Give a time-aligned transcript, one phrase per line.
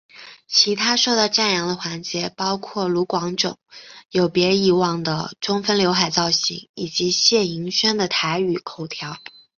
[0.47, 3.59] 其他受到赞扬的环节包括卢广仲
[4.09, 9.19] 有别以往的中分浏海造型以及谢盈萱的台语口条。